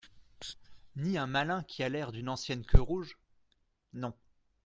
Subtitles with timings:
[0.95, 3.19] Ni un malin qui a l'air d'une ancienne queue-rouge?
[3.93, 4.15] Non.